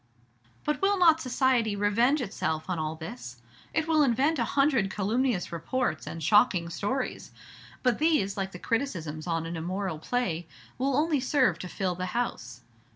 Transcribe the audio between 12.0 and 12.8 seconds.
house.